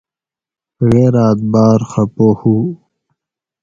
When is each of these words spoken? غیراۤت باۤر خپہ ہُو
غیراۤت 0.89 1.39
باۤر 1.51 1.79
خپہ 1.91 2.27
ہُو 2.39 2.55